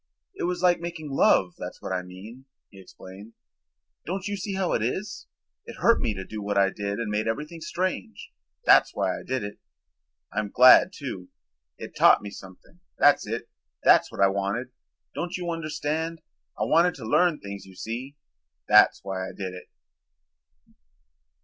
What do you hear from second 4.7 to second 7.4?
it is? It hurt me to do what I did and made